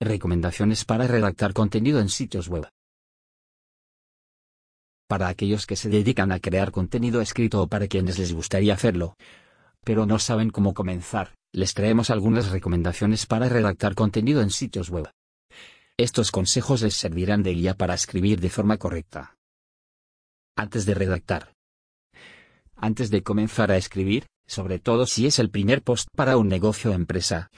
[0.00, 2.68] Recomendaciones para redactar contenido en sitios web.
[5.08, 9.16] Para aquellos que se dedican a crear contenido escrito o para quienes les gustaría hacerlo,
[9.84, 15.10] pero no saben cómo comenzar, les traemos algunas recomendaciones para redactar contenido en sitios web.
[15.96, 19.34] Estos consejos les servirán de guía para escribir de forma correcta.
[20.56, 21.52] Antes de redactar.
[22.76, 26.92] Antes de comenzar a escribir, sobre todo si es el primer post para un negocio
[26.92, 27.50] o empresa,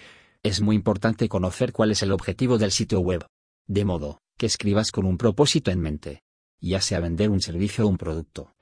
[0.43, 3.27] es muy importante conocer cuál es el objetivo del sitio web.
[3.67, 6.23] De modo, que escribas con un propósito en mente.
[6.63, 8.55] Ya sea vender un servicio o un producto.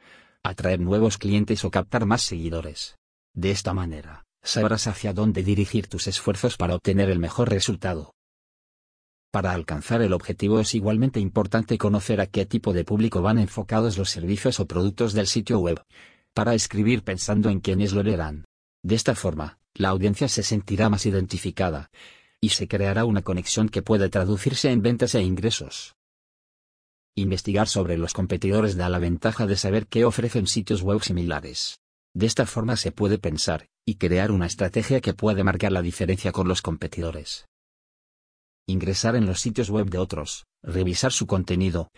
[0.42, 2.96] Atraer nuevos clientes o captar más seguidores.
[3.32, 8.14] De esta manera, sabrás hacia dónde dirigir tus esfuerzos para obtener el mejor resultado.
[9.30, 13.98] Para alcanzar el objetivo es igualmente importante conocer a qué tipo de público van enfocados
[13.98, 15.80] los servicios o productos del sitio web.
[16.34, 18.46] Para escribir pensando en quiénes lo leerán.
[18.82, 21.90] De esta forma, la audiencia se sentirá más identificada,
[22.40, 25.94] y se creará una conexión que puede traducirse en ventas e ingresos.
[27.14, 31.80] Investigar sobre los competidores da la ventaja de saber qué ofrecen sitios web similares.
[32.14, 36.32] De esta forma se puede pensar, y crear una estrategia que puede marcar la diferencia
[36.32, 37.46] con los competidores.
[38.66, 41.90] Ingresar en los sitios web de otros, revisar su contenido,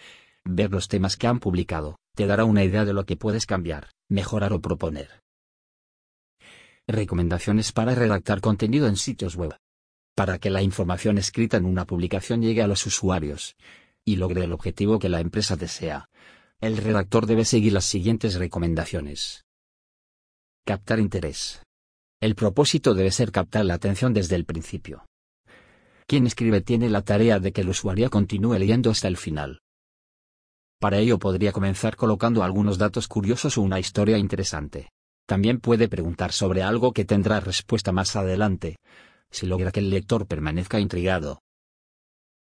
[0.44, 3.90] ver los temas que han publicado, te dará una idea de lo que puedes cambiar,
[4.08, 5.22] mejorar o proponer.
[6.90, 9.54] Recomendaciones para redactar contenido en sitios web.
[10.16, 13.54] Para que la información escrita en una publicación llegue a los usuarios
[14.04, 16.08] y logre el objetivo que la empresa desea,
[16.60, 19.44] el redactor debe seguir las siguientes recomendaciones.
[20.66, 21.62] Captar interés.
[22.20, 25.06] El propósito debe ser captar la atención desde el principio.
[26.08, 29.60] Quien escribe tiene la tarea de que el usuario continúe leyendo hasta el final.
[30.80, 34.88] Para ello podría comenzar colocando algunos datos curiosos o una historia interesante.
[35.30, 38.80] También puede preguntar sobre algo que tendrá respuesta más adelante,
[39.30, 41.40] si logra que el lector permanezca intrigado.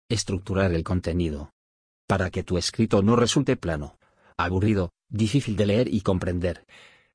[0.07, 1.51] Estructurar el contenido.
[2.07, 3.97] Para que tu escrito no resulte plano,
[4.37, 6.63] aburrido, difícil de leer y comprender,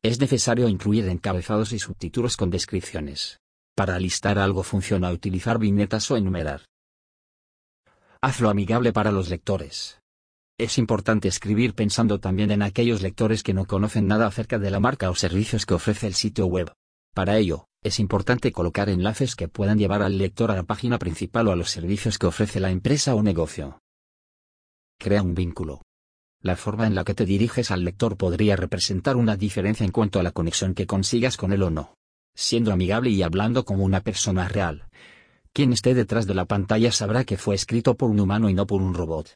[0.02, 3.40] es necesario incluir encabezados y subtítulos con descripciones.
[3.74, 6.66] Para listar algo funciona utilizar viñetas o enumerar.
[8.20, 10.03] Hazlo amigable para los lectores.
[10.56, 14.78] Es importante escribir pensando también en aquellos lectores que no conocen nada acerca de la
[14.78, 16.72] marca o servicios que ofrece el sitio web.
[17.12, 21.48] Para ello, es importante colocar enlaces que puedan llevar al lector a la página principal
[21.48, 23.80] o a los servicios que ofrece la empresa o negocio.
[24.96, 25.82] Crea un vínculo.
[26.40, 30.20] La forma en la que te diriges al lector podría representar una diferencia en cuanto
[30.20, 31.96] a la conexión que consigas con él o no.
[32.36, 34.86] Siendo amigable y hablando como una persona real.
[35.52, 38.68] Quien esté detrás de la pantalla sabrá que fue escrito por un humano y no
[38.68, 39.34] por un robot.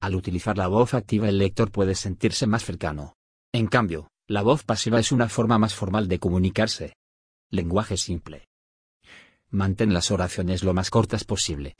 [0.00, 3.14] Al utilizar la voz activa el lector puede sentirse más cercano.
[3.52, 6.94] En cambio, la voz pasiva es una forma más formal de comunicarse.
[7.50, 8.46] Lenguaje simple.
[9.50, 11.76] Mantén las oraciones lo más cortas posible.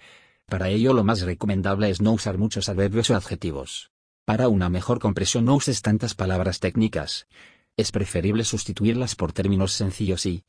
[0.47, 3.91] Para ello lo más recomendable es no usar muchos adverbios o adjetivos.
[4.25, 7.27] Para una mejor compresión no uses tantas palabras técnicas.
[7.77, 10.43] Es preferible sustituirlas por términos sencillos y,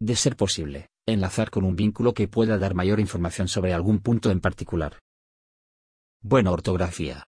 [0.00, 4.30] de ser posible, enlazar con un vínculo que pueda dar mayor información sobre algún punto
[4.30, 4.98] en particular.
[6.28, 7.28] Buena ortografía.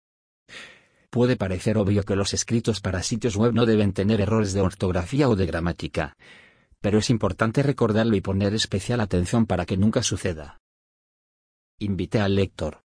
[1.10, 5.28] Puede parecer obvio que los escritos para sitios web no deben tener errores de ortografía
[5.28, 6.16] o de gramática,
[6.80, 10.58] pero es importante recordarlo y poner especial atención para que nunca suceda.
[11.78, 12.82] Invite al lector.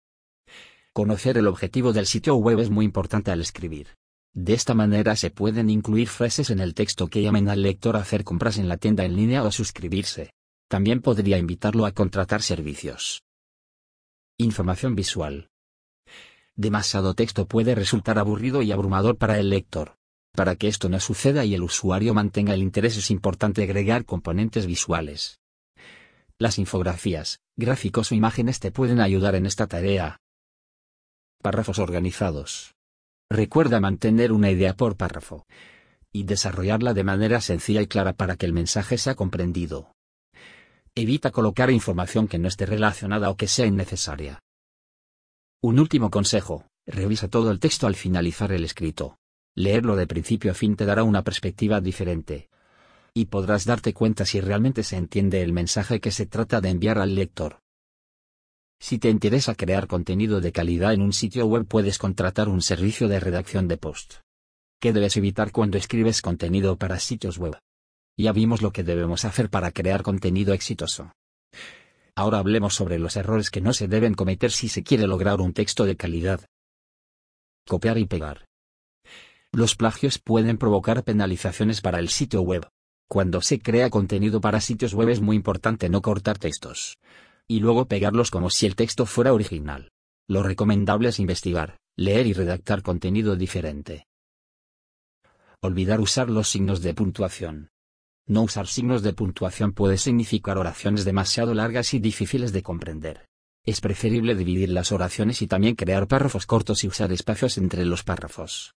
[0.93, 3.87] Conocer el objetivo del sitio web es muy importante al escribir.
[4.33, 7.99] De esta manera se pueden incluir frases en el texto que llamen al lector a
[7.99, 10.31] hacer compras en la tienda en línea o a suscribirse.
[10.69, 13.21] También podría invitarlo a contratar servicios.
[14.37, 15.48] Información visual.
[16.59, 19.95] Demasiado texto puede resultar aburrido y abrumador para el lector.
[20.33, 24.65] Para que esto no suceda y el usuario mantenga el interés es importante agregar componentes
[24.65, 25.39] visuales.
[26.37, 30.19] Las infografías, gráficos o imágenes te pueden ayudar en esta tarea.
[31.41, 32.75] Párrafos organizados.
[33.31, 35.45] Recuerda mantener una idea por párrafo
[36.11, 39.93] y desarrollarla de manera sencilla y clara para que el mensaje sea comprendido.
[40.93, 44.41] Evita colocar información que no esté relacionada o que sea innecesaria.
[45.61, 49.17] Un último consejo, revisa todo el texto al finalizar el escrito.
[49.55, 52.47] Leerlo de principio a fin te dará una perspectiva diferente.
[53.13, 56.97] Y podrás darte cuenta si realmente se entiende el mensaje que se trata de enviar
[56.97, 57.59] al lector.
[58.79, 63.09] Si te interesa crear contenido de calidad en un sitio web puedes contratar un servicio
[63.09, 64.13] de redacción de post.
[64.79, 67.59] ¿Qué debes evitar cuando escribes contenido para sitios web?
[68.17, 71.11] Ya vimos lo que debemos hacer para crear contenido exitoso.
[72.19, 75.53] Ahora hablemos sobre los errores que no se deben cometer si se quiere lograr un
[75.53, 76.41] texto de calidad.
[77.65, 78.45] Copiar y pegar.
[79.53, 82.67] Los plagios pueden provocar penalizaciones para el sitio web.
[83.07, 86.97] Cuando se crea contenido para sitios web es muy importante no cortar textos
[87.47, 89.89] y luego pegarlos como si el texto fuera original.
[90.27, 94.07] Lo recomendable es investigar, leer y redactar contenido diferente.
[95.61, 97.69] Olvidar usar los signos de puntuación.
[98.29, 103.25] No usar signos de puntuación puede significar oraciones demasiado largas y difíciles de comprender.
[103.65, 108.03] Es preferible dividir las oraciones y también crear párrafos cortos y usar espacios entre los
[108.03, 108.75] párrafos.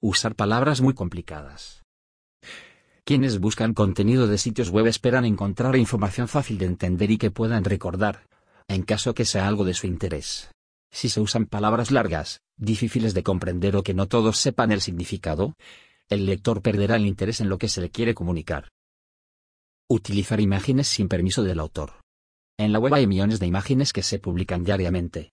[0.00, 1.82] Usar palabras muy complicadas.
[3.04, 7.64] Quienes buscan contenido de sitios web esperan encontrar información fácil de entender y que puedan
[7.64, 8.28] recordar,
[8.68, 10.52] en caso que sea algo de su interés.
[10.92, 15.54] Si se usan palabras largas, difíciles de comprender o que no todos sepan el significado,
[16.08, 18.68] el lector perderá el interés en lo que se le quiere comunicar.
[19.88, 22.00] Utilizar imágenes sin permiso del autor.
[22.58, 25.32] En la web hay millones de imágenes que se publican diariamente,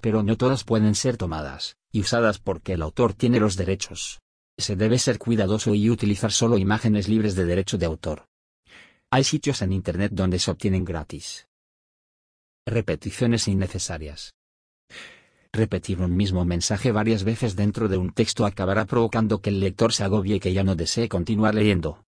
[0.00, 4.20] pero no todas pueden ser tomadas y usadas porque el autor tiene los derechos.
[4.58, 8.26] Se debe ser cuidadoso y utilizar solo imágenes libres de derecho de autor.
[9.10, 11.48] Hay sitios en Internet donde se obtienen gratis.
[12.66, 14.32] Repeticiones innecesarias.
[15.52, 19.92] Repetir un mismo mensaje varias veces dentro de un texto acabará provocando que el lector
[19.92, 22.04] se agobie y que ya no desee continuar leyendo.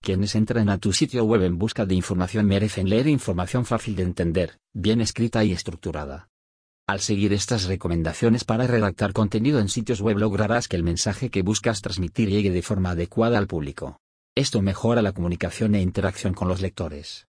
[0.00, 4.02] Quienes entran a tu sitio web en busca de información merecen leer información fácil de
[4.02, 6.28] entender, bien escrita y estructurada.
[6.88, 11.42] Al seguir estas recomendaciones para redactar contenido en sitios web lograrás que el mensaje que
[11.42, 13.98] buscas transmitir llegue de forma adecuada al público.
[14.36, 17.26] Esto mejora la comunicación e interacción con los lectores.